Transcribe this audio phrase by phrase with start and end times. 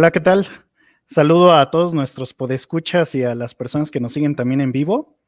[0.00, 0.46] Hola, ¿qué tal?
[1.04, 5.18] Saludo a todos nuestros podescuchas y a las personas que nos siguen también en vivo.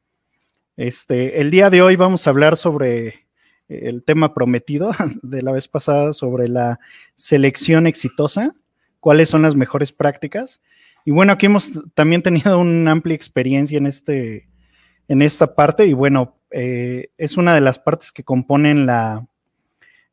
[0.77, 3.27] Este, el día de hoy vamos a hablar sobre
[3.67, 4.91] el tema prometido
[5.21, 6.79] de la vez pasada sobre la
[7.13, 8.55] selección exitosa,
[8.99, 10.63] cuáles son las mejores prácticas.
[11.05, 14.49] Y bueno, aquí hemos también tenido una amplia experiencia en, este,
[15.07, 19.27] en esta parte y bueno, eh, es una de las partes que componen la,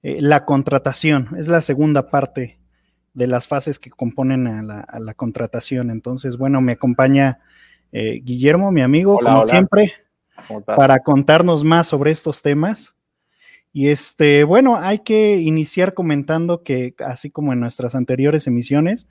[0.03, 2.60] eh, la contratación, es la segunda parte
[3.21, 5.91] de las fases que componen a la, contratación.
[5.91, 7.41] Entonces, bueno, me acompaña
[7.93, 9.93] eh, Guillermo, mi amigo, como siempre,
[10.65, 12.95] para contarnos más sobre estos temas.
[13.75, 19.07] Y este, bueno, hay que iniciar comentando que, así como en nuestras anteriores emisiones,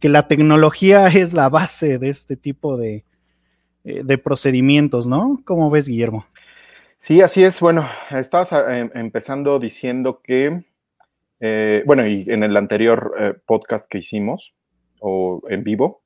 [0.00, 3.04] que la tecnología es la base de este tipo de,
[3.84, 5.42] eh, de procedimientos, ¿no?
[5.44, 6.24] ¿Cómo ves, Guillermo?
[6.96, 7.60] Sí, así es.
[7.60, 10.64] Bueno, estabas eh, empezando diciendo que
[11.44, 14.54] eh, bueno, y en el anterior eh, podcast que hicimos,
[15.00, 16.04] o en vivo,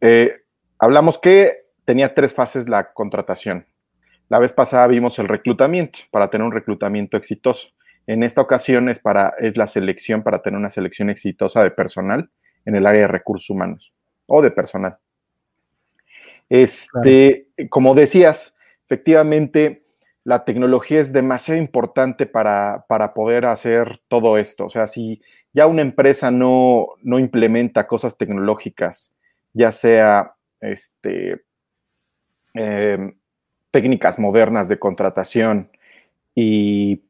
[0.00, 0.32] eh,
[0.80, 3.66] hablamos que tenía tres fases la contratación.
[4.28, 7.68] La vez pasada vimos el reclutamiento, para tener un reclutamiento exitoso.
[8.08, 12.28] En esta ocasión es, para, es la selección, para tener una selección exitosa de personal
[12.64, 13.94] en el área de recursos humanos
[14.26, 14.98] o de personal.
[16.48, 19.84] Este, como decías, efectivamente,
[20.28, 22.84] la tecnología es demasiado importante para,
[23.14, 24.66] poder hacer todo esto.
[24.66, 25.22] O sea, si
[25.54, 29.14] ya una empresa no, implementa cosas tecnológicas,
[29.54, 31.44] ya sea este,
[32.52, 33.16] em,
[33.70, 35.70] técnicas modernas de contratación
[36.34, 37.00] y,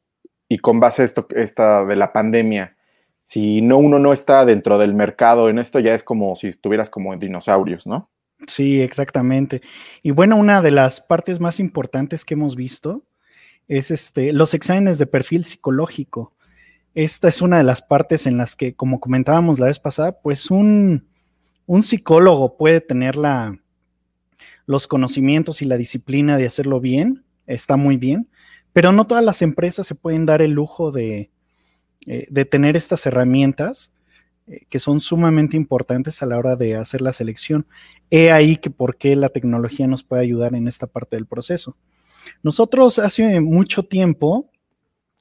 [0.63, 2.77] con base a esto esta de la pandemia,
[3.23, 6.89] si no uno no está dentro del mercado en esto, ya es como si estuvieras
[6.89, 8.11] como en dinosaurios, ¿no?
[8.47, 9.61] Sí, exactamente.
[10.05, 13.03] Y bueno, una de las partes más importantes que hemos visto
[13.69, 16.33] es este, los exámenes de perfil psicológico.
[16.95, 20.51] Esta es una de las partes en las que, como comentábamos la vez pasada, pues
[20.51, 21.07] un,
[21.83, 23.59] psicólogo puede tener la,
[24.67, 28.29] los conocimientos y la disciplina de hacerlo bien, está muy bien,
[28.73, 31.31] pero no todas las empresas se pueden dar el lujo de,
[32.07, 33.93] eh, de tener estas herramientas
[34.47, 37.67] eh, que son sumamente importantes a la hora de hacer la selección.
[38.11, 41.77] He ahí que por qué la tecnología nos puede ayudar en esta parte del proceso.
[42.43, 44.51] Nosotros hace mucho tiempo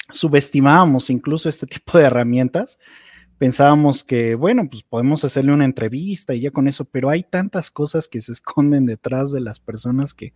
[0.10, 2.80] subestimábamos incluso este tipo de herramientas.
[3.38, 7.70] Pensábamos que, bueno, pues podemos hacerle una entrevista y ya con eso, pero hay tantas
[7.70, 10.34] cosas que se esconden detrás de las personas que,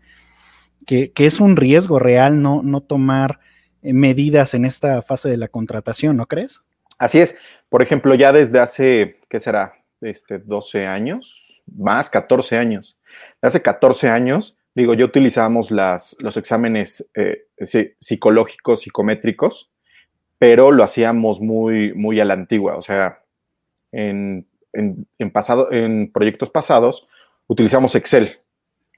[0.85, 3.39] que, es un riesgo real no, no tomar
[3.81, 6.61] eh, medidas en esta fase de la contratación, ¿no crees?
[6.99, 7.35] Así es.
[7.69, 9.73] Por ejemplo, ya desde hace, ¿qué será?
[10.01, 12.99] Este, 12 años, más 14 años.
[13.41, 17.47] Hace 14 años, digo, yo utilizábamos las, los exámenes eh,
[17.99, 19.71] psicológicos, psicométricos,
[20.37, 22.75] pero lo hacíamos muy, muy a la antigua.
[22.77, 23.23] O sea,
[23.91, 24.47] en,
[25.31, 27.07] pasado, en proyectos pasados
[27.47, 28.39] utilizamos Excel.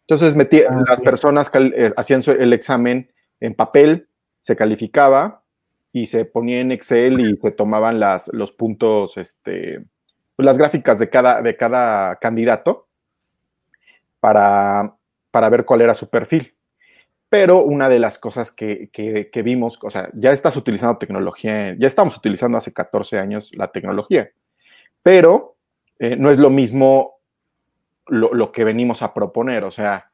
[0.02, 4.08] Entonces, metí, ah, las personas eh, hacían el examen en papel,
[4.42, 5.44] se calificaba
[5.92, 9.84] y se ponía en Excel y se tomaban las, los puntos, este,
[10.38, 12.88] las gráficas de cada, de cada candidato
[14.20, 14.96] para
[15.34, 16.54] para ver cuál era su perfil.
[17.28, 18.92] Pero una de las cosas que,
[19.44, 24.30] vimos, o sea, ya estás utilizando tecnología, ya estamos utilizando hace 14 años la tecnología,
[25.02, 25.58] pero
[25.98, 27.16] eh, no es lo mismo
[28.06, 30.12] lo, que venimos a proponer, o sea,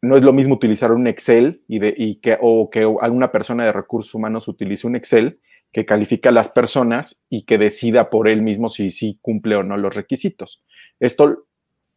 [0.00, 3.64] no es lo mismo utilizar un Excel y, de, y que, o que alguna persona
[3.64, 5.40] de recursos humanos utilice un Excel
[5.72, 9.64] que califica a las personas y que decida por él mismo si, si cumple o
[9.64, 10.62] no los requisitos.
[11.00, 11.46] Esto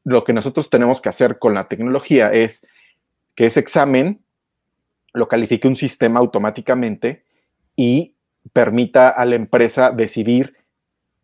[0.06, 2.66] lo que nosotros tenemos que hacer con la tecnología es
[3.36, 4.24] que ese examen
[5.14, 7.26] lo califique un sistema automáticamente
[7.76, 8.16] y
[8.54, 10.56] permita a la empresa decidir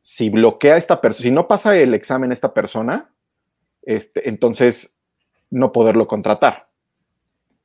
[0.01, 3.13] si bloquea a esta persona, si no pasa el examen esta persona,
[3.83, 4.97] este, entonces
[5.51, 6.69] no poderlo contratar.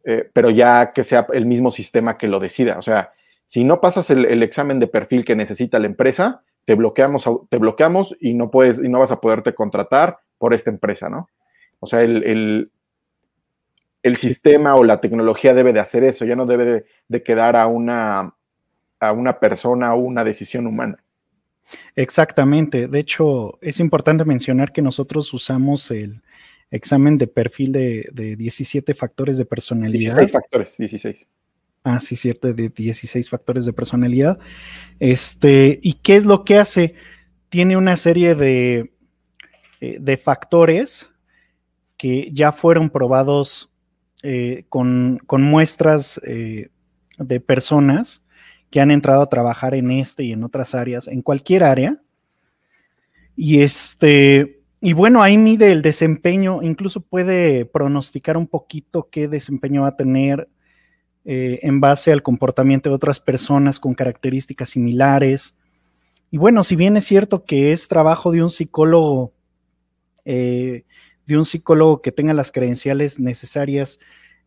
[0.05, 2.79] Eh, pero ya que sea el mismo sistema que lo decida.
[2.79, 3.13] O sea,
[3.45, 7.59] si no pasas el, el, examen de perfil que necesita la empresa, te bloqueamos, te
[7.59, 11.29] bloqueamos y no puedes, y no vas a poderte contratar por esta empresa, ¿no?
[11.81, 12.71] O sea, el,
[14.03, 17.67] el, sistema o la tecnología debe de hacer eso, ya no debe de, quedar a
[17.67, 18.35] una,
[19.01, 21.03] a una persona o una decisión humana.
[21.97, 22.89] Exactamente.
[22.89, 26.23] De hecho, es importante mencionar que nosotros usamos el
[26.71, 30.17] examen de perfil de, de 17 factores de personalidad.
[30.17, 31.29] 16 factores, 16.
[31.83, 34.41] Ah, sí, cierto, de 16 factores de personalidad.
[34.99, 36.95] Este, ¿y qué es lo que hace?
[37.49, 38.96] Tiene una serie de,
[39.87, 41.11] eh, de factores
[41.97, 43.71] que ya fueron probados
[44.23, 46.71] eh, con, muestras eh,
[47.19, 48.25] de personas
[48.69, 52.03] que han entrado a trabajar en este y en otras áreas, en cualquier área,
[53.37, 59.83] Y este, y bueno, ahí mide el desempeño, incluso puede pronosticar un poquito qué desempeño
[59.83, 60.49] va a tener
[61.25, 65.57] en base al comportamiento de otras personas con características similares.
[66.31, 69.36] Y bueno, si bien es cierto que es trabajo de un psicólogo,
[70.27, 70.85] eh,
[71.27, 73.99] de un psicólogo que tenga las credenciales necesarias,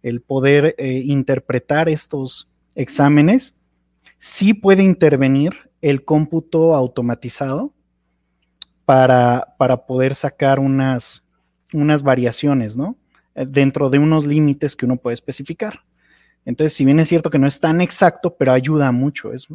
[0.03, 3.57] el poder eh, interpretar estos exámenes,
[4.17, 7.73] sí puede intervenir el cómputo automatizado
[8.85, 11.27] para, para poder sacar unas,
[11.73, 12.97] unas variaciones, ¿no?
[13.33, 15.85] Dentro de unos límites que uno puede especificar.
[16.45, 19.47] Entonces, si bien es cierto que no es tan exacto, pero ayuda mucho, es,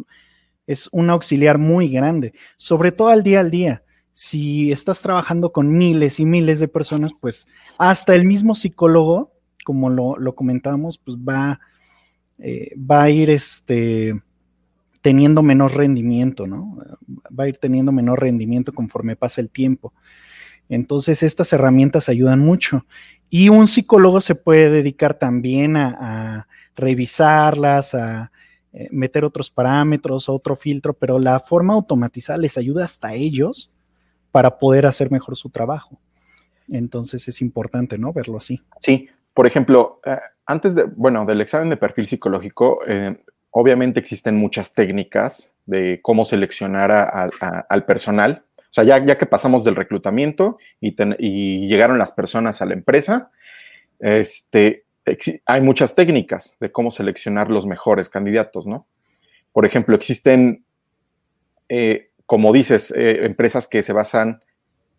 [0.67, 3.83] es un auxiliar muy grande, sobre todo al día al día.
[4.17, 9.33] Si estás trabajando con miles y miles de personas, pues hasta el mismo psicólogo,
[9.65, 11.59] como lo, comentábamos, pues va,
[12.39, 14.15] eh, va a ir este,
[15.01, 16.79] teniendo menor rendimiento, ¿no?
[17.37, 19.93] Va a ir teniendo menor rendimiento conforme pasa el tiempo.
[20.69, 22.87] Entonces, estas herramientas ayudan mucho.
[23.31, 26.47] Y un psicólogo se puede dedicar también a,
[26.77, 28.31] revisarlas, a
[28.73, 33.73] eh, meter otros parámetros, otro filtro, pero la forma automatizada les ayuda hasta ellos
[34.35, 35.97] para poder hacer mejor su trabajo.
[36.69, 38.13] Entonces es importante, ¿no?
[38.13, 38.61] Verlo así.
[38.81, 43.17] Sí, por ejemplo, eh, antes de, bueno, del examen de perfil psicológico, eh,
[43.51, 46.91] obviamente existen muchas técnicas de cómo seleccionar
[47.69, 52.75] al personal o sea, ya, que pasamos del reclutamiento y, llegaron las personas a la
[52.75, 53.31] empresa,
[54.01, 54.83] este,
[55.47, 58.89] hay muchas técnicas de cómo seleccionar los mejores candidatos, ¿no?
[59.53, 60.65] Por ejemplo, existen,
[61.69, 64.43] eh, como dices, eh, empresas que se basan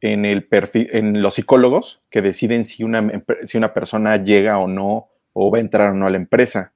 [0.01, 5.51] en el perfil, en los psicólogos que deciden si una, persona llega o no, o
[5.51, 6.73] va a entrar o no a la empresa.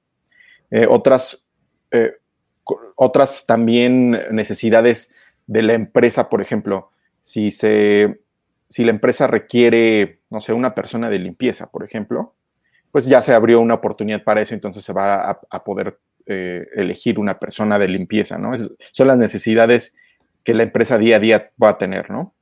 [0.70, 1.46] Eh, otras,
[2.96, 5.12] otras también necesidades
[5.46, 11.70] de la empresa, por ejemplo, si, la empresa requiere, no sé, una persona de limpieza,
[11.70, 12.34] por ejemplo,
[12.90, 17.18] pues ya se abrió una oportunidad para eso, entonces se va a, poder eh, elegir
[17.18, 18.52] una persona de limpieza, ¿no?
[18.92, 19.96] son las necesidades
[20.50, 22.34] que la empresa día a día va a tener, ¿no?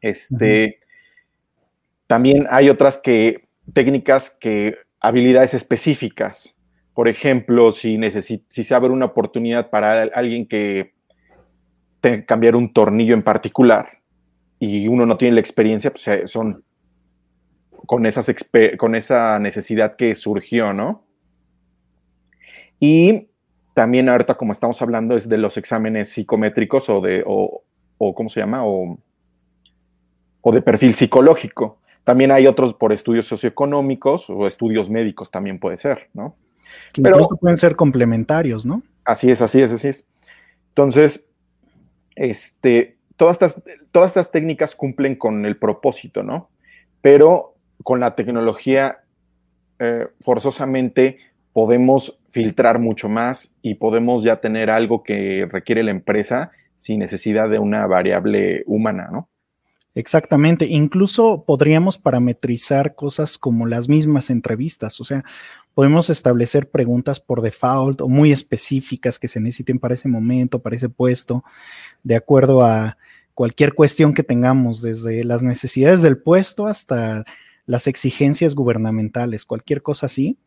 [0.00, 0.80] Este,
[2.06, 6.58] También hay otras que, técnicas que, habilidades específicas.
[6.92, 7.98] Por ejemplo, si,
[8.48, 10.92] si se abre una oportunidad para alguien que
[12.26, 14.00] cambiar un tornillo en particular
[14.58, 16.64] y uno no tiene la experiencia, pues eh, son
[17.86, 18.34] con, esas
[18.76, 21.06] con esa necesidad que surgió, ¿no?
[22.78, 23.29] Y
[23.74, 27.62] también ahorita, como estamos hablando, es de los exámenes psicométricos o de, o,
[28.14, 28.64] ¿cómo se llama?
[28.64, 28.98] O,
[30.40, 31.78] o de perfil psicológico.
[32.04, 36.36] También hay otros por estudios socioeconómicos o estudios médicos también puede ser, ¿no?
[37.00, 38.82] Pero pueden ser complementarios, ¿no?
[39.04, 40.06] Así es, así es, así es.
[40.68, 41.26] Entonces,
[42.14, 43.62] este, todas, estas,
[43.92, 46.48] todas estas técnicas cumplen con el propósito, ¿no?
[47.00, 49.00] Pero con la tecnología,
[49.78, 51.18] eh, forzosamente
[51.52, 57.50] podemos filtrar mucho más y podemos ya tener algo que requiere la empresa sin necesidad
[57.50, 59.28] de una variable humana, ¿no?
[59.96, 65.24] Exactamente, incluso podríamos parametrizar cosas como las mismas entrevistas, o sea,
[65.74, 70.76] podemos establecer preguntas por default o muy específicas que se necesiten para ese momento, para
[70.76, 71.42] ese puesto,
[72.04, 72.98] de acuerdo a
[73.34, 77.24] cualquier cuestión que tengamos, desde las necesidades del puesto hasta
[77.66, 80.38] las exigencias gubernamentales, cualquier cosa así.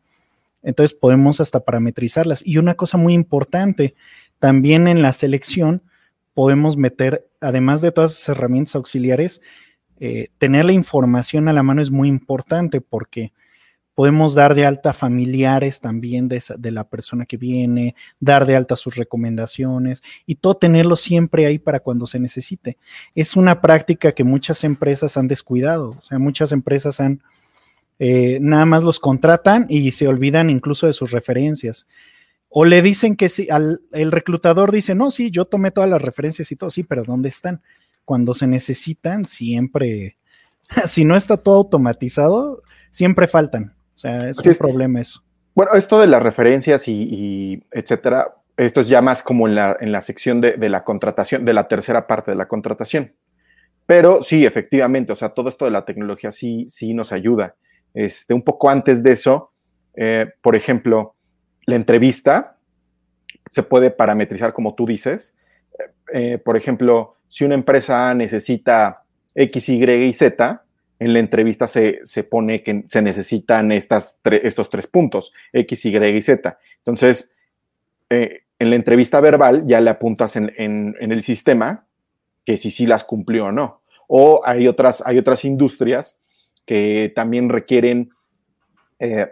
[0.64, 2.44] Entonces podemos hasta parametrizarlas.
[2.44, 3.94] Y una cosa muy importante,
[4.38, 5.82] también en la selección,
[6.32, 9.40] podemos meter, además de todas esas herramientas auxiliares,
[10.00, 13.32] eh, tener la información a la mano es muy importante porque
[13.94, 18.74] podemos dar de alta familiares también de, de, la persona que viene, dar de alta
[18.74, 22.76] sus recomendaciones y todo tenerlo siempre ahí para cuando se necesite.
[23.14, 27.22] Es una práctica que muchas empresas han descuidado, o sea, muchas empresas han,
[27.98, 31.86] eh, nada más los contratan y se olvidan incluso de sus referencias.
[32.48, 36.02] O le dicen que sí, al, el reclutador dice, no, sí, yo tomé todas las
[36.02, 37.62] referencias y todo, sí, pero ¿dónde están?
[38.04, 40.18] Cuando se necesitan, siempre,
[40.86, 43.74] si no está todo automatizado, siempre faltan.
[43.94, 45.22] O sea, es un problema eso.
[45.54, 49.92] Bueno, esto de las referencias y, etcétera, esto es ya más como en la, en
[49.92, 53.12] la sección de, la contratación, de la tercera parte de la contratación.
[53.86, 57.54] Pero sí, efectivamente, o sea, todo esto de la tecnología sí, sí nos ayuda.
[57.94, 59.52] Este, un poco antes de eso,
[59.94, 61.14] eh, por ejemplo,
[61.66, 62.58] la entrevista
[63.48, 65.36] se puede parametrizar como tú dices.
[66.12, 70.64] Eh, por ejemplo, si una empresa necesita X, Y y Z,
[70.98, 76.22] en la entrevista se, pone que se necesitan estas estos tres puntos, X, Y y
[76.22, 76.58] Z.
[76.78, 77.32] Entonces,
[78.10, 80.50] eh, en la entrevista verbal ya le apuntas en,
[80.98, 81.86] el sistema
[82.44, 83.82] que si sí las cumplió o no.
[84.06, 86.22] O hay otras, hay otras industrias
[86.64, 88.10] que también requieren
[88.98, 89.28] eh,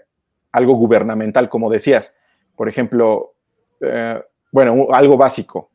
[0.51, 2.15] algo gubernamental, como decías.
[2.57, 3.35] Por ejemplo,
[3.81, 5.71] eh, bueno, algo básico.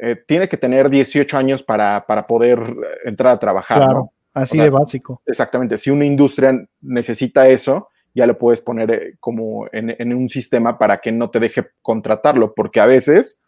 [0.00, 2.60] Eh, tiene que tener 18 años para, poder
[3.04, 3.78] entrar a trabajar.
[3.78, 5.20] Claro, así de básico.
[5.26, 5.76] Exactamente.
[5.76, 11.12] Si una industria necesita eso, ya lo puedes poner como en, un sistema para que
[11.12, 13.42] no te deje contratarlo, porque a veces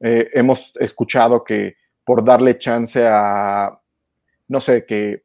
[0.00, 3.78] hemos escuchado que por darle chance a,
[4.48, 5.22] no sé, que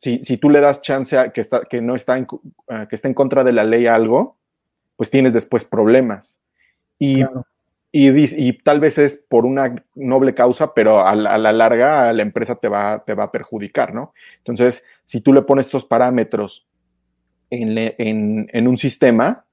[0.00, 3.12] si, tú le das chance a que, está, que no está en, que está en
[3.12, 4.38] contra de la ley algo,
[4.96, 6.40] pues tienes después problemas.
[6.98, 7.22] Y,
[7.92, 12.68] y, tal vez es por una noble causa, pero a la, larga la empresa te
[12.68, 14.14] va, te va a perjudicar, ¿no?
[14.38, 16.66] Entonces, si tú le pones estos parámetros
[17.50, 19.44] en, en un sistema,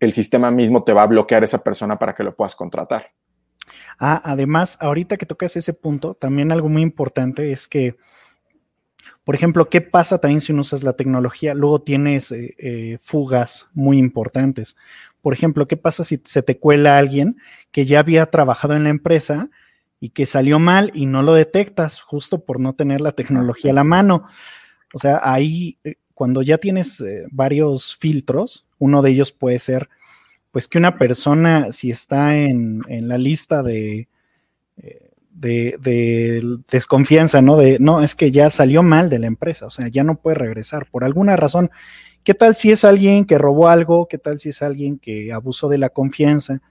[0.00, 3.12] el sistema mismo te va a bloquear a esa persona para que lo puedas contratar.
[4.00, 7.96] Ah, además, ahorita que tocas ese punto, también algo muy importante es que
[9.24, 11.54] por ejemplo, ¿qué pasa también si no usas la tecnología?
[11.54, 14.76] Luego tienes eh, eh, fugas muy importantes.
[15.22, 17.38] Por ejemplo, ¿qué pasa si se te cuela alguien
[17.70, 19.48] que ya había trabajado en la empresa
[19.98, 23.74] y que salió mal y no lo detectas justo por no tener la tecnología a
[23.74, 24.26] la mano?
[24.92, 29.88] O sea, ahí eh, cuando ya tienes varios filtros, uno de ellos puede ser,
[30.52, 34.06] pues que una persona, si está en, en la lista de
[35.34, 37.56] de, desconfianza, ¿no?
[37.56, 40.36] De, no, es que ya salió mal de la empresa, o sea, ya no puede
[40.36, 41.70] regresar por alguna razón.
[42.22, 44.08] ¿Qué tal si es alguien que robó algo?
[44.08, 46.62] ¿Qué tal si es alguien que abusó de la confianza?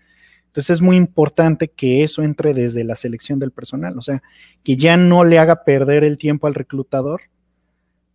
[0.47, 4.21] Entonces es muy importante que eso entre desde la selección del personal, o sea,
[4.63, 7.21] que ya no le haga perder el tiempo al reclutador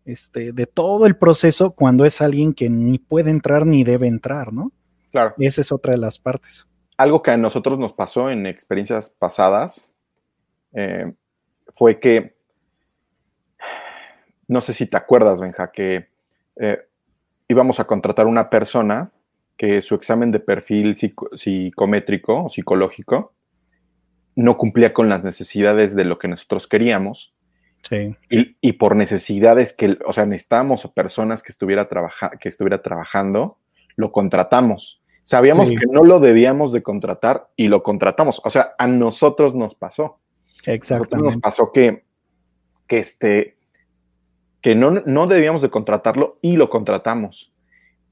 [0.05, 4.53] este, de todo el proceso cuando es alguien que ni puede entrar ni debe entrar,
[4.53, 4.73] ¿no?
[5.11, 5.35] Claro.
[5.39, 6.67] Esa es otra de las partes.
[6.97, 9.93] Algo que a nosotros nos pasó en experiencias pasadas
[10.81, 11.13] eh,
[11.75, 12.37] fue que,
[14.47, 16.07] no sé si te acuerdas, Benja, que
[16.55, 16.79] eh,
[17.49, 19.11] íbamos a contratar una persona
[19.57, 23.33] que su examen de perfil psicométrico o psicológico
[24.37, 27.35] no cumplía con las necesidades de lo que nosotros queríamos.
[27.83, 28.17] Sí.
[28.31, 31.89] Y, por necesidades que, o sea, necesitábamos personas que estuviera,
[32.41, 33.59] que estuviera trabajando,
[33.97, 35.03] lo contratamos.
[35.25, 38.41] Sabíamos que no lo debíamos de contratar y lo contratamos.
[38.45, 40.21] O sea, a nosotros nos pasó.
[40.65, 41.35] Exactamente.
[41.35, 42.05] Nos pasó que,
[42.87, 43.57] que, este,
[44.61, 47.53] que no, no debíamos de contratarlo y lo contratamos.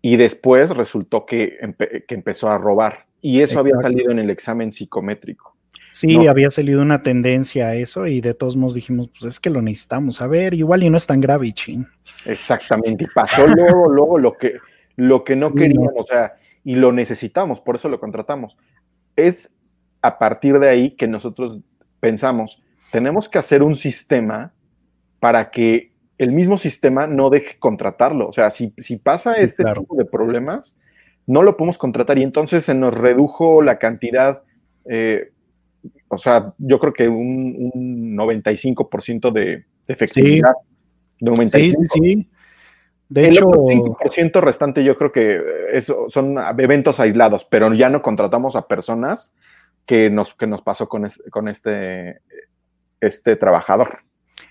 [0.03, 1.59] Y después resultó que,
[2.07, 3.07] que empezó a robar.
[3.21, 5.57] Y eso había salido en el examen psicométrico.
[5.93, 9.51] Sí, había salido una tendencia a eso y de todos modos dijimos, pues es que
[9.51, 10.21] lo necesitamos.
[10.21, 11.87] A ver, igual y no es tan grave, chin.
[12.27, 13.05] Exactamente.
[13.05, 14.59] Y pasó luego, luego lo que,
[14.97, 16.35] lo que no queríamos, o sea,
[16.65, 18.59] y lo necesitamos, por eso lo contratamos.
[19.17, 19.55] Es
[20.03, 21.61] a partir de ahí que nosotros
[22.01, 24.53] pensamos, tenemos que hacer un sistema
[25.21, 28.29] para que el mismo sistema no deje contratarlo.
[28.29, 28.71] O sea, si,
[29.03, 30.79] pasa este tipo de problemas,
[31.27, 34.43] no lo podemos contratar y entonces se nos redujo la cantidad,
[34.89, 35.33] eh,
[36.09, 40.53] o sea, yo creo que un, 95% de, efectividad.
[40.59, 40.67] Sí.
[41.49, 42.29] Sí, sí,
[43.09, 45.41] De hecho, el 5% restante yo creo que
[45.73, 49.35] eso son eventos aislados, pero ya no contratamos a personas
[49.87, 52.21] que nos, que nos pasó con, con este,
[53.01, 54.01] este trabajador.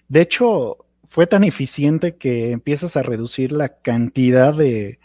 [0.07, 4.99] De hecho, fue tan eficiente que empiezas a reducir la cantidad de,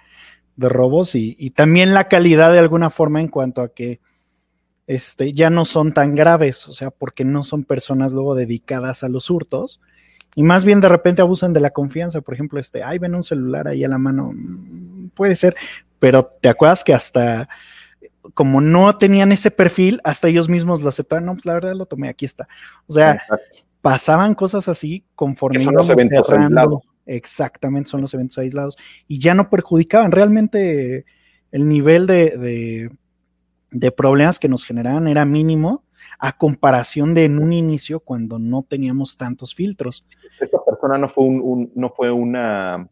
[0.57, 4.01] robos y, también la calidad de alguna forma en cuanto a que
[4.87, 9.09] este, ya no son tan graves, o sea, porque no son personas luego dedicadas a
[9.09, 9.81] los hurtos
[10.35, 13.23] y más bien de repente abusan de la confianza, por ejemplo, este, ay, ven un
[13.23, 15.57] celular ahí a la mano, mm, puede ser,
[15.99, 17.49] pero te acuerdas que hasta
[18.35, 21.27] como no tenían ese perfil, hasta ellos mismos lo aceptaban.
[21.27, 22.49] No, pues la verdad lo tomé, aquí está.
[22.87, 23.23] O sea,
[23.81, 26.83] pasaban cosas así conforme son los eventos aislados.
[27.07, 28.77] Exactamente, son los eventos aislados.
[29.09, 30.13] Y ya no perjudicaban.
[30.13, 31.05] Realmente
[31.51, 32.91] el nivel de,
[33.71, 35.85] de, problemas que nos generaban era mínimo
[36.19, 40.05] a comparación de en un inicio cuando no teníamos tantos filtros.
[40.41, 42.89] Esta persona no fue un, no fue una,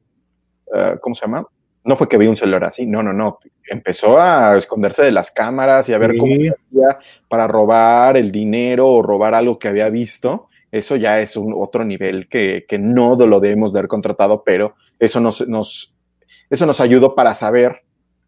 [0.75, 1.47] eh, ¿cómo se llama?
[1.85, 3.39] No fue que vi un celular así, no, no, no.
[3.69, 8.89] Empezó a esconderse de las cámaras y a ver cómo hacía para robar el dinero
[8.89, 10.49] o robar algo que había visto.
[10.71, 15.21] Eso ya es un otro nivel que, no lo debemos de haber contratado, pero eso
[15.21, 15.97] nos, nos,
[16.51, 17.83] eso nos ayudó para saber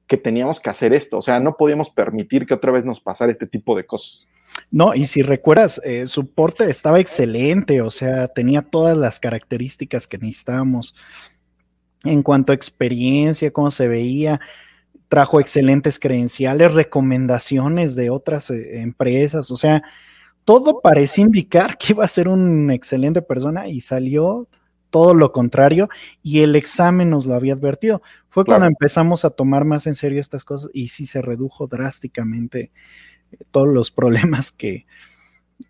[0.06, 1.18] que teníamos que hacer esto.
[1.18, 4.30] O sea, no podíamos permitir que otra vez nos pasara este tipo de cosas.
[4.72, 10.06] No, y si recuerdas, eh, su porte estaba excelente, o sea, tenía todas las características
[10.06, 10.94] que necesitábamos
[12.04, 14.40] en cuanto a experiencia, cómo se veía,
[15.08, 19.82] trajo excelentes credenciales, recomendaciones de otras eh, empresas, o sea,
[20.44, 24.48] todo parecía indicar que iba a ser una excelente persona y salió
[24.90, 25.88] todo lo contrario
[26.22, 28.02] y el examen nos lo había advertido.
[28.28, 32.70] Fue cuando empezamos a tomar más en serio estas cosas y sí se redujo drásticamente
[33.32, 34.86] eh, todos los problemas que,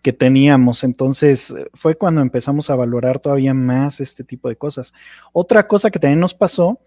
[0.03, 0.85] que teníamos.
[0.85, 4.93] Entonces fue cuando empezamos a valorar todavía más este tipo de cosas.
[5.33, 6.81] Otra cosa que también nos pasó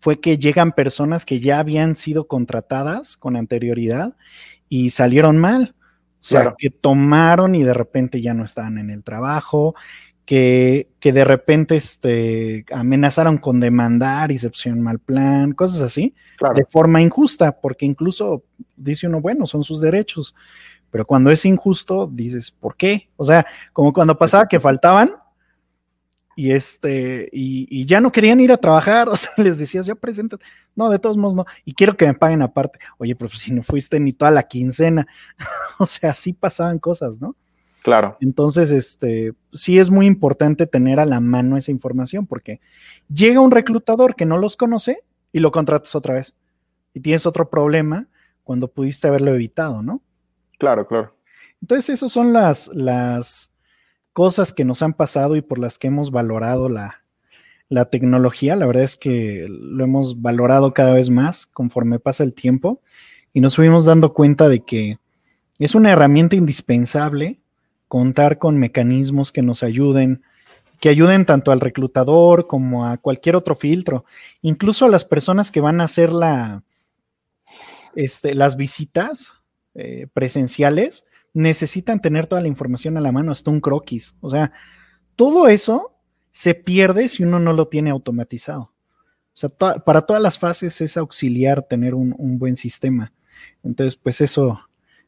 [0.00, 4.16] fue que llegan personas que ya habían sido contratadas con anterioridad
[4.68, 5.74] y salieron mal.
[6.20, 9.76] O sea, que tomaron y de repente ya no estaban en el trajo,
[10.24, 16.12] que, que, de repente este, amenazaron con demandar y se pusieron mal plan, cosas así,
[16.54, 18.42] de forma injusta, porque incluso
[18.76, 20.34] dice uno, bueno, son sus derechos,
[20.90, 23.08] pero cuando es injusto, dices, ¿por qué?
[23.16, 25.12] O sea, como cuando pasaba que faltaban
[26.38, 30.38] y este, y, ya no querían ir a trabajar, o sea, les decías, yo presento,
[30.76, 33.52] no, de todos modos no, y quiero que me paguen aparte, oye, pero pues si
[33.52, 35.06] no fuiste ni toda la quincena,
[35.78, 37.34] o sea, así pasaban cosas, ¿no?
[37.82, 38.16] Claro.
[38.20, 42.60] Entonces, este, sí es muy importante tener a la mano esa información, porque
[43.12, 45.02] llega un reclutador que no los conoce
[45.32, 46.36] y lo contratas otra vez,
[46.94, 48.06] y tienes otro problema
[48.44, 50.02] cuando pudiste haberlo evitado, ¿no?
[50.58, 51.14] Claro, claro.
[51.60, 53.50] Entonces, esas son las, las,
[54.18, 57.04] cosas que nos han pasado y por las que hemos valorado la,
[57.88, 58.56] tecnología.
[58.56, 62.82] La verdad es que lo hemos valorado cada vez más conforme pasa el tiempo
[63.32, 64.98] y nos fuimos dando cuenta de que
[65.60, 67.38] es una herramienta indispensable
[67.86, 70.24] contar con mecanismos que nos ayuden,
[70.80, 74.04] que ayuden tanto al reclutador como a cualquier otro filtro,
[74.42, 76.64] incluso a las personas que van a hacer la,
[77.94, 79.34] este, las visitas
[79.80, 84.16] eh, presenciales, necesitan tener toda la información a la mano, hasta un croquis.
[84.20, 84.50] O sea,
[85.14, 85.94] todo eso
[86.32, 88.62] se pierde si uno no lo tiene automatizado.
[88.62, 93.12] O sea, para todas las fases es auxiliar tener un, buen sistema.
[93.62, 94.60] Entonces, pues eso,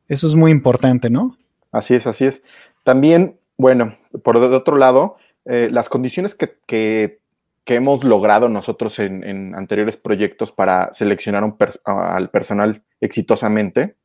[0.06, 1.36] eso es muy importante, ¿no?
[1.72, 2.44] Así es, así es.
[2.84, 7.18] También, bueno, por otro lado, eh, las condiciones que,
[7.66, 11.44] hemos logrado nosotros en, anteriores proyectos para seleccionar
[11.84, 13.96] al personal exitosamente,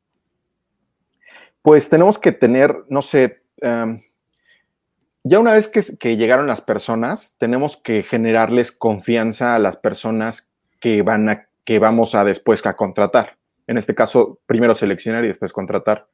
[1.65, 4.03] pues tenemos que tener, no sé, em,
[5.23, 11.01] ya una vez que, llegaron las personas, tenemos que generarles confianza a las personas que,
[11.01, 13.37] van a, que vamos a después a contratar.
[13.65, 16.05] En este caso, primero seleccionar y después contratar.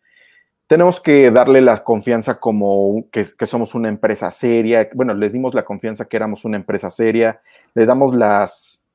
[0.68, 4.88] Tenemos que darle la confianza como que, que somos una empresa seria.
[4.94, 7.42] Bueno, les dimos la confianza que éramos una empresa seria.
[7.74, 8.86] Le damos las,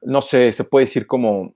[0.00, 1.52] no sé, se puede decir como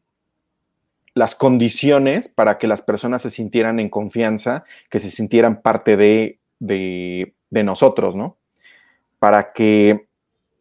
[1.15, 6.39] las condiciones para que las personas se sintieran en confianza, que se sintieran parte de,
[7.51, 8.39] nosotros, ¿no?
[9.19, 10.07] Para que,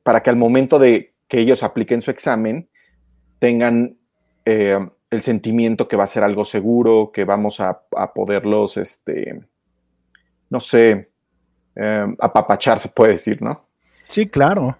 [0.03, 2.67] para que al momento de que ellos apliquen su examen,
[3.37, 3.97] tengan
[4.45, 4.79] eh,
[5.11, 7.81] el sentimiento que va a ser algo seguro, que vamos a,
[8.13, 9.41] poderlos, este,
[10.49, 11.09] no sé,
[11.75, 13.65] eh, apapachar, se puede decir, ¿no?
[14.07, 14.77] Sí, claro.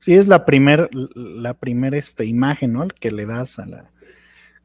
[0.00, 2.86] Sí, es la primera la primer, este, imagen, ¿no?
[2.88, 3.90] Que le das a la,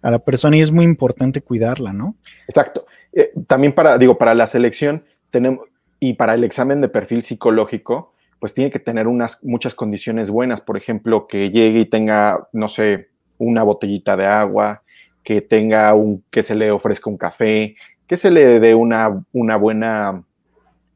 [0.03, 2.15] a la persona y es muy importante cuidarla, ¿no?
[2.47, 2.85] Exacto.
[3.13, 5.67] Eh, también para, digo, para la selección tenemos,
[5.99, 10.59] y para el examen de perfil psicológico, pues tiene que tener unas muchas condiciones buenas.
[10.59, 14.83] Por ejemplo, que llegue y tenga, no sé, una botellita de agua,
[15.23, 19.55] que tenga un, que se le ofrezca un café, que se le dé una, una
[19.55, 20.23] buena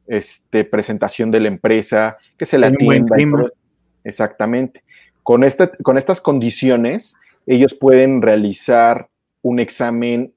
[0.06, 3.16] este, presentación de la empresa, que se le atienda.
[4.04, 4.82] Exactamente.
[5.22, 7.16] Con, este, con estas condiciones,
[7.54, 9.08] ellos pueden realizar
[9.42, 10.34] un examen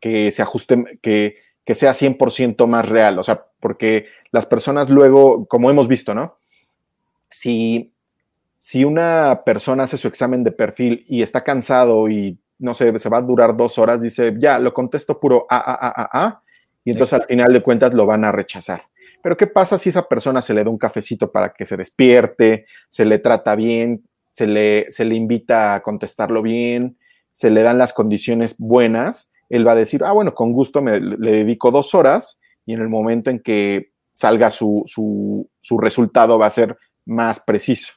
[0.00, 5.46] que se ajuste, que, que sea 100% más real, o sea, porque las personas luego,
[5.46, 6.38] como hemos visto, ¿no?
[7.28, 7.92] Si,
[8.58, 13.08] si una persona hace su examen de perfil y está cansado y no sé, se
[13.08, 16.42] va a durar dos horas, dice, ya, lo contesto puro A, A, A, A, A,
[16.84, 18.82] y entonces al final de cuentas lo van a rechazar.
[19.22, 22.66] Pero ¿qué pasa si esa persona se le da un cafecito para que se despierte,
[22.88, 26.96] se le trata bien, se le, se le invita a contestarlo bien,
[27.32, 31.00] se le dan las condiciones buenas, él va a decir, ah, bueno, con gusto me,
[31.00, 36.46] le dedico dos horas y en el momento en que salga su, su, resultado va
[36.46, 37.94] a ser más preciso.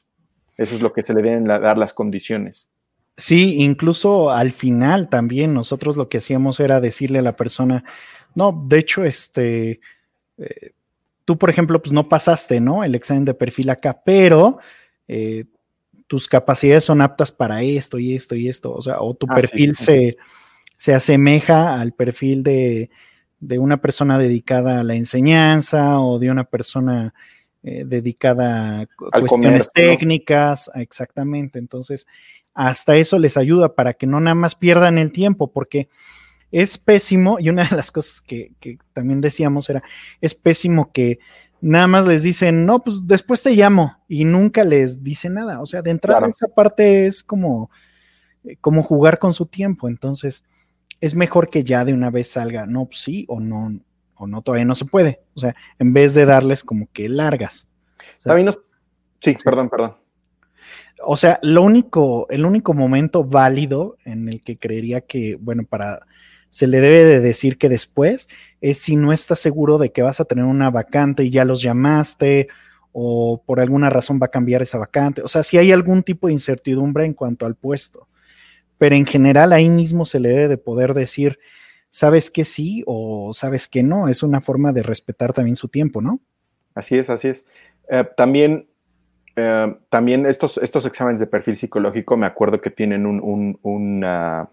[0.56, 2.70] Eso es lo que se le deben dar las condiciones.
[3.16, 7.84] Sí, incluso al final también nosotros lo que hacíamos era decirle a la persona,
[8.34, 9.80] no, de hecho, este,
[10.38, 10.72] eh,
[11.24, 12.82] tú por ejemplo, pues no pasaste, ¿no?
[12.82, 14.58] El examen de perfil acá, pero
[15.06, 15.44] eh,
[16.06, 19.34] tus capacidades son aptas para esto y esto y esto, o sea, o tu ah,
[19.34, 20.16] perfil Se,
[20.76, 22.90] se, asemeja al perfil de,
[23.58, 27.14] una persona dedicada a la enseñanza o de una persona
[27.62, 28.80] eh, dedicada
[29.12, 31.58] a cuestiones técnicas, exactamente.
[31.58, 32.06] Entonces,
[32.54, 35.88] hasta eso les ayuda para que no nada más pierdan el tiempo, porque
[36.52, 38.52] es pésimo, y una de las cosas que,
[38.92, 39.82] también decíamos era,
[40.20, 41.18] es pésimo que
[41.64, 45.60] nada más les dicen, no, pues después te llamo, y nunca les dice nada.
[45.60, 47.70] O sea, de entrada esa parte es como,
[48.60, 49.88] como jugar con su tiempo.
[49.88, 50.44] Entonces,
[51.00, 53.80] es mejor que ya de una vez salga, no, pues sí o no,
[54.16, 55.22] o no, todavía no se puede.
[55.34, 57.66] O sea, en vez de darles como que largas.
[58.22, 58.54] También
[59.20, 59.96] Sí, perdón, perdón.
[61.02, 66.06] O sea, lo único, el único momento válido en el que creería que, bueno, para
[66.54, 68.28] se le debe de decir que después
[68.60, 71.60] es si no estás seguro de que vas a tener una vacante y ya los
[71.60, 72.46] llamaste
[72.92, 75.20] o por alguna razón va a cambiar esa vacante.
[75.22, 78.06] O sea, si hay algún tipo de incertidumbre en cuanto al puesto.
[78.78, 81.40] Pero en general ahí mismo se le debe de poder decir,
[81.88, 84.06] sabes que sí o sabes que no.
[84.06, 86.20] Es una forma de respetar también su tiempo, ¿no?
[86.76, 87.46] Así es, así es.
[87.88, 88.68] Eh, también
[89.34, 94.48] eh, también estos, estos exámenes de perfil psicológico me acuerdo que tienen una,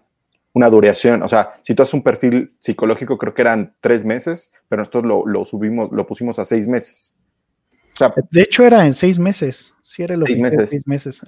[0.54, 1.22] duración.
[1.22, 5.04] O sea, si tú haces un perfil psicológico, creo que eran tres meses, pero nosotros
[5.26, 7.16] lo, subimos, lo pusimos a seis meses.
[8.30, 9.74] de hecho, era en seis meses.
[9.82, 10.68] Sí, era lo seis meses.
[10.68, 11.22] seis meses.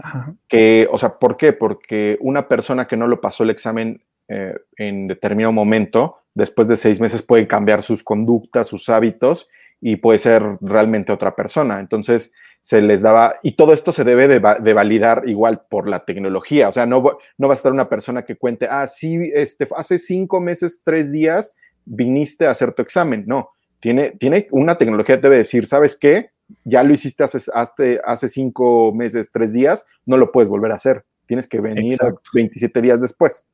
[0.49, 1.53] Que, o sea, ¿por qué?
[1.53, 6.77] Porque una persona que no lo pasó el examen eh, en determinado momento, después de
[6.77, 9.49] seis meses puede cambiar sus conductas, sus hábitos
[9.81, 11.81] y puede ser realmente otra persona.
[11.81, 12.33] Entonces,
[12.65, 16.73] se les daba, y todo esto se debe de, validar igual por la tecnología, o
[16.73, 17.05] sea, no,
[17.37, 21.13] no va a estar una persona que cuente, ah, sí, este, hace cinco meses, tres
[21.13, 23.51] días viniste a hacer tu examen, no,
[23.81, 26.31] tiene, tiene una tecnología, debe decir, ¿sabes qué?
[26.65, 30.77] Ya lo hiciste hace, hace, hace cinco meses, tres días, no lo puedes volver a
[30.77, 31.99] hacer, tienes que venir
[32.33, 33.47] 27 días después.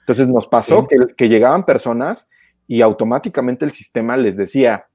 [0.00, 2.28] Entonces nos pasó que, que llegaban personas
[2.66, 4.88] y automáticamente el sistema les decía,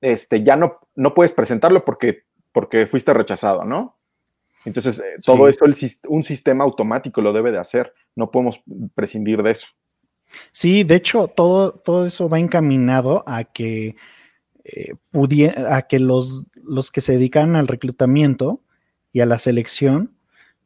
[0.00, 3.98] este, ya no, no puedes presentarlo porque porque fuiste rechazado, ¿no?
[4.64, 5.64] Entonces, eh, todo eso
[6.08, 8.60] un sistema automático lo debe de hacer, no podemos
[8.94, 9.68] prescindir de eso.
[10.50, 13.96] Sí, de hecho, todo, todo eso va encaminado a que,
[14.64, 14.94] eh,
[15.68, 18.60] a que los, los que se dedican al reclutamiento
[19.12, 20.14] y a la selección,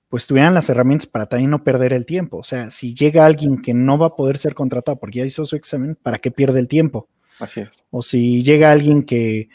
[0.09, 2.38] pues tuvieran las herramientas para también no perder el tiempo.
[2.38, 5.45] O sea, si llega alguien que no va a poder ser contratado porque ya hizo
[5.45, 7.09] su examen, ¿para qué pierde el tiempo?
[7.38, 7.85] Así es.
[7.90, 9.49] O si llega alguien que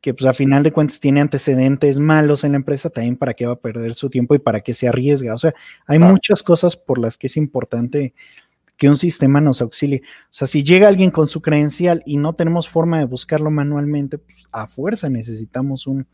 [0.00, 3.46] que pues a final de cuentas tiene antecedentes malos en la empresa, también para qué
[3.46, 5.34] va a perder su tiempo y para qué se arriesga.
[5.34, 5.54] O sea,
[5.86, 8.14] hay muchas cosas por las que es importante
[8.78, 10.00] que un sistema nos auxilie.
[10.04, 14.16] O sea, si llega alguien con su credencial y no tenemos forma de buscarlo manualmente,
[14.16, 16.06] pues a fuerza necesitamos un,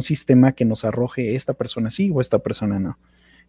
[0.00, 2.98] sistema que nos arroje esta persona sí o esta persona no.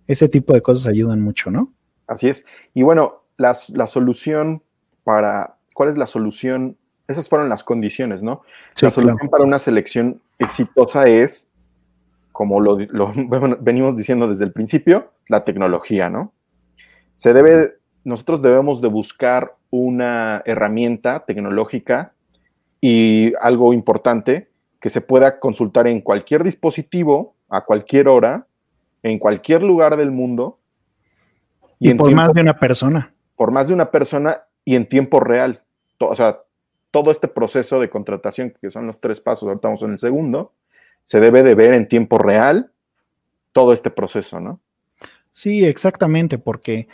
[0.08, 1.72] Ese tipo de cosas ayudan mucho, ¿no?
[2.06, 2.46] Así es.
[2.74, 3.54] Y bueno, la
[3.88, 4.62] solución
[5.06, 8.42] para, ¿cuál es la solución esas fueron las condiciones, ¿no?
[8.82, 11.52] la solución para una selección exitosa es,
[12.32, 12.78] como lo,
[13.60, 16.32] venimos diciendo desde el principio, la tecnología, ¿no?
[17.14, 22.14] Se debe, nosotros debemos de buscar una herramienta tecnológica
[22.82, 24.50] y algo importante
[24.82, 28.48] que se pueda consultar en cualquier dispositivo, a cualquier hora,
[29.04, 30.60] en cualquier lugar del mundo.
[31.80, 33.14] Y, por más de una persona.
[33.36, 35.64] Por más de una persona y en tiempo real.
[36.00, 36.43] O sea,
[36.94, 40.54] todo este proceso de contratación, que son los tres pasos, ahorita estamos en el segundo,
[41.04, 42.72] se debe de ver en tiempo real
[43.52, 44.62] todo este proceso, ¿no?
[45.32, 46.88] Sí, exactamente, porque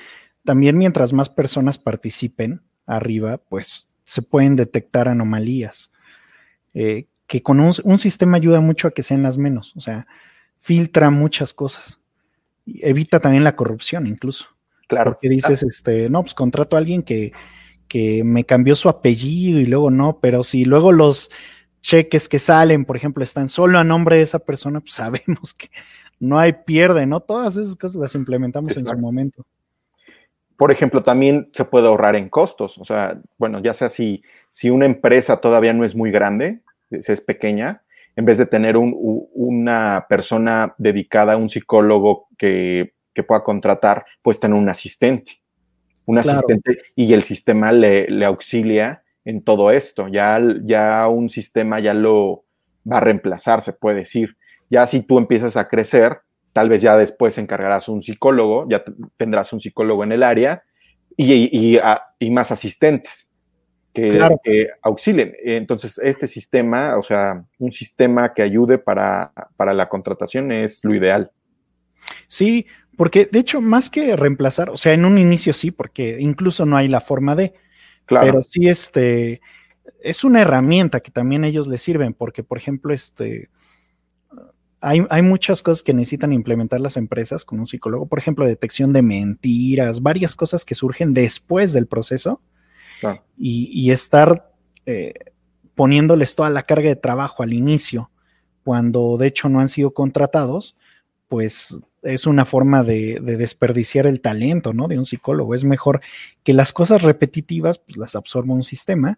[0.46, 5.92] también mientras más personas participen arriba, pues se pueden detectar anomalías,
[6.74, 10.08] eh, que con un, sistema ayuda mucho a que sean las menos, o sea,
[10.62, 12.00] filtra muchas cosas,
[12.66, 14.46] evita también la corrupción incluso.
[14.88, 15.12] Claro.
[15.12, 17.34] Porque dices, este, no, pues contrato a alguien que
[17.90, 21.32] que me cambió su apellido y luego no, pero si luego los
[21.82, 25.70] cheques que salen, por ejemplo, están solo a nombre de esa persona, pues sabemos que
[26.20, 27.20] no hay pierde, ¿no?
[27.20, 29.46] Todas esas cosas las implementamos en su momento.
[30.56, 34.22] Por ejemplo, también se puede ahorrar en costos, o sea, bueno, ya sea si,
[34.52, 36.62] si una empresa todavía no es muy grande,
[37.00, 37.82] si es pequeña,
[38.18, 44.58] en vez de tener una persona dedicada, un psicólogo que, que pueda contratar, pues tener
[44.58, 45.39] un asistente
[46.10, 50.08] un asistente y el sistema le, auxilia en todo esto.
[50.08, 52.46] Ya, ya un sistema ya lo
[52.92, 54.36] va a reemplazar, se puede decir.
[54.72, 58.84] Ya si tú empiezas a crecer, tal vez ya después encargarás un psicólogo, ya
[59.18, 60.64] tendrás un psicólogo en el área
[61.16, 61.78] y,
[62.20, 63.30] y, más asistentes
[63.94, 64.10] que,
[64.44, 65.36] que, auxilien.
[65.44, 70.96] Entonces, este sistema, o sea, un sistema que ayude para, para la contratación es lo
[70.96, 71.30] ideal.
[72.28, 72.66] Sí,
[73.00, 76.76] porque de hecho, más que reemplazar, o sea, en un inicio sí, porque incluso no
[76.76, 77.54] hay la forma de,
[78.06, 78.26] claro.
[78.26, 79.40] pero sí este,
[80.02, 83.50] es una herramienta que también ellos les sirven, porque por ejemplo, este,
[84.82, 88.92] hay, hay, muchas cosas que necesitan implementar las empresas con un psicólogo, por ejemplo, detección
[88.92, 92.42] de mentiras, varias cosas que surgen después del proceso
[93.38, 94.52] y, estar
[94.86, 95.14] eh,
[95.74, 98.12] poniéndoles toda la carga de trabajo al inicio,
[98.66, 100.76] cuando de hecho no han sido contratados,
[101.30, 104.88] pues es una forma de, desperdiciar el talento, ¿no?
[104.88, 105.54] De un psicólogo.
[105.54, 106.02] Es mejor
[106.44, 109.18] que las cosas repetitivas, pues las absorba un sistema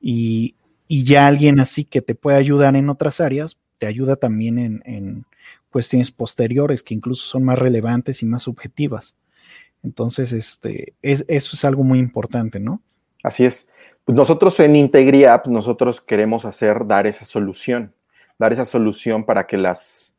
[0.00, 0.54] y,
[0.88, 5.26] ya alguien así que te puede ayudar en otras áreas, te ayuda también en,
[5.70, 9.14] cuestiones posteriores que incluso son más relevantes y más subjetivas.
[9.82, 12.80] Entonces, este, es, eso es algo muy importante, ¿no?
[13.22, 13.68] Así es.
[14.06, 17.92] Pues nosotros en Integria, nosotros queremos hacer, dar esa solución,
[18.38, 20.15] dar esa solución para que las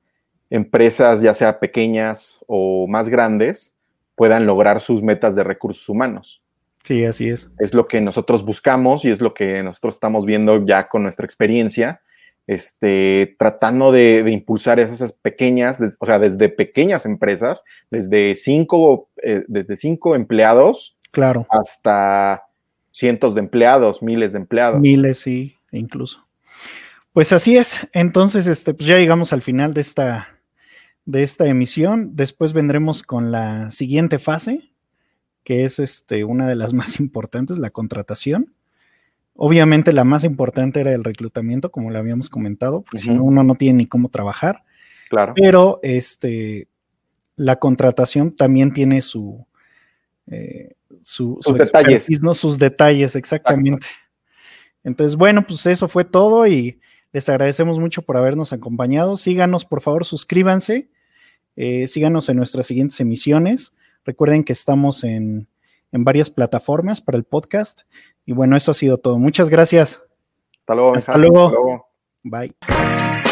[0.50, 3.74] empresas, ya sea pequeñas o más grandes,
[4.16, 6.42] puedan lograr sus metas de recursos humanos.
[6.84, 7.50] Sí, así es.
[7.60, 11.26] Es lo que nosotros buscamos y es lo que nosotros estamos viendo ya con nuestra
[11.26, 12.02] experiencia,
[12.48, 19.76] este, tratando de, impulsar esas pequeñas, o sea, desde pequeñas empresas, desde cinco, eh, desde
[19.76, 21.46] cinco empleados claro.
[21.50, 22.46] hasta
[22.92, 24.80] cientos de empleados, miles de empleados.
[24.80, 26.26] Miles, sí, incluso.
[27.12, 27.88] Pues así es.
[27.94, 30.37] Entonces, este, pues ya llegamos al final de esta,
[31.08, 32.16] de esta emisión.
[32.16, 34.72] Después vendremos con la siguiente fase,
[35.44, 38.54] que es este, una de las más importantes, la contratación.
[39.34, 43.44] Obviamente la más importante era el reclutamiento, como lo habíamos comentado, porque si no, uno
[43.44, 44.64] no tiene ni cómo trabajar.
[45.10, 45.34] Claro.
[45.36, 46.68] Pero este,
[47.36, 49.46] la contratación también tiene su,
[50.26, 52.22] eh, sus detalles.
[52.22, 52.34] ¿no?
[52.34, 53.88] Sus detalles, exactamente.
[54.84, 56.80] Entonces, bueno, pues eso fue todo y
[57.14, 59.16] les agradecemos mucho por habernos acompañado.
[59.16, 60.90] Síganos, por favor, suscríbanse
[61.58, 63.74] eh, síganos en nuestras siguientes emisiones.
[64.06, 65.50] Recuerden que estamos en,
[65.92, 67.82] en varias plataformas para el podcast.
[68.26, 69.18] Y bueno, eso ha sido todo.
[69.18, 70.02] Muchas gracias.
[70.60, 70.96] Hasta luego.
[70.96, 71.48] Hasta luego.
[71.48, 71.88] Hasta luego.
[72.24, 73.24] Bye.